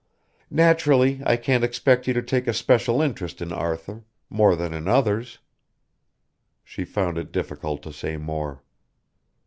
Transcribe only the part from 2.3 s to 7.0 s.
a special interest in Arthur, more than in others" She